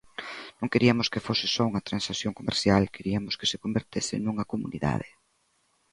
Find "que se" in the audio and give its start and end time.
3.39-3.61